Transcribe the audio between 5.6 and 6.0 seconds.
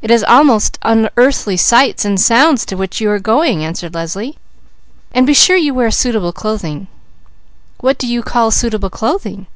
wear